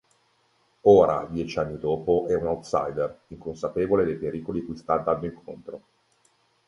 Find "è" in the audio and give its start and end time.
2.27-2.33